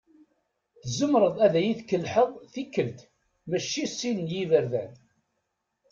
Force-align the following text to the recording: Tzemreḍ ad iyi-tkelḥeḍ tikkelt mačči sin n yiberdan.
Tzemreḍ 0.81 1.35
ad 1.45 1.53
iyi-tkelḥeḍ 1.57 2.29
tikkelt 2.53 2.99
mačči 3.49 3.85
sin 3.87 4.17
n 4.25 4.27
yiberdan. 4.33 4.93